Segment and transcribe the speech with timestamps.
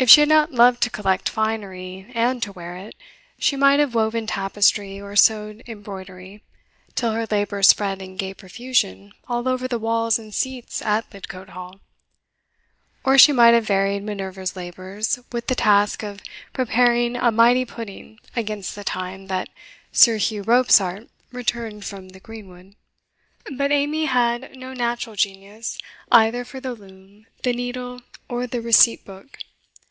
[0.00, 2.94] If she had not loved to collect finery and to wear it,
[3.36, 6.44] she might have woven tapestry or sewed embroidery,
[6.94, 11.48] till her labours spread in gay profusion all over the walls and seats at Lidcote
[11.48, 11.80] Hall;
[13.02, 16.20] or she might have varied Minerva's labours with the task of
[16.52, 19.48] preparing a mighty pudding against the time that
[19.90, 22.76] Sir Hugh Robsart returned from the greenwood.
[23.50, 25.76] But Amy had no natural genius
[26.12, 29.38] either for the loom, the needle, or the receipt book.